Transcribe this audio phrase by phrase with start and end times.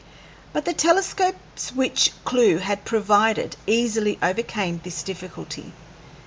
[0.51, 5.73] But the telescopes which Clewe had provided easily overcame this difficulty.